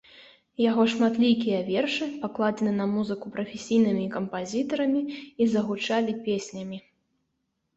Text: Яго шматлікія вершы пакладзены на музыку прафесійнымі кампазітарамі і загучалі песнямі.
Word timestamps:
Яго 0.69 0.83
шматлікія 0.93 1.59
вершы 1.67 2.07
пакладзены 2.23 2.73
на 2.79 2.87
музыку 2.95 3.25
прафесійнымі 3.37 4.09
кампазітарамі 4.17 5.01
і 5.19 5.43
загучалі 5.53 6.11
песнямі. 6.31 6.77